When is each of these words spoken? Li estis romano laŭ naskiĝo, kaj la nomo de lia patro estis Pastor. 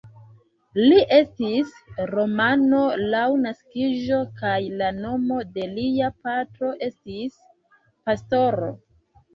Li 0.77 0.95
estis 1.17 1.75
romano 2.11 2.81
laŭ 3.13 3.27
naskiĝo, 3.43 4.19
kaj 4.41 4.57
la 4.81 4.91
nomo 5.05 5.41
de 5.59 5.69
lia 5.79 6.11
patro 6.27 6.77
estis 6.91 7.39
Pastor. 7.93 8.65